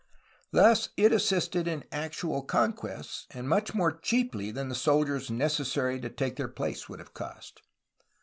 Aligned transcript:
Thus 0.49 0.89
it 0.97 1.11
assisted 1.11 1.67
in 1.67 1.83
actual 1.91 2.41
conquests— 2.41 3.27
and 3.35 3.47
much 3.47 3.75
more 3.75 3.91
cheaply 3.91 4.49
than 4.49 4.67
the 4.67 4.73
soldiers 4.73 5.29
necessary 5.29 5.99
to 5.99 6.09
take 6.09 6.37
their 6.37 6.47
place 6.47 6.89
would 6.89 6.97
have 6.97 7.13
cost. 7.13 7.61